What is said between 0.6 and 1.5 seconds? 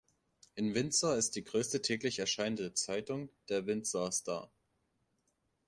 Windsor ist die